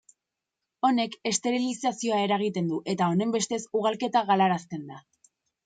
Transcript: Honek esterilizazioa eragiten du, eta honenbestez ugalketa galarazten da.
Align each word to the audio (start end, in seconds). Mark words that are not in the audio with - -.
Honek 0.87 1.17
esterilizazioa 1.31 2.23
eragiten 2.29 2.73
du, 2.73 2.81
eta 2.95 3.13
honenbestez 3.13 3.63
ugalketa 3.81 4.25
galarazten 4.33 4.93
da. 4.93 5.03